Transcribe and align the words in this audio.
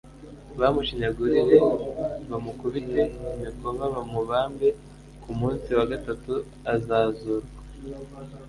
bamushinyagurire 0.59 1.57
bamukubite 2.29 3.01
imikoba 3.35 3.83
bamubambe, 3.95 4.67
ku 5.23 5.29
munsi 5.39 5.69
wa 5.77 5.85
gatatu 5.91 6.33
azazurwa.'' 6.73 7.51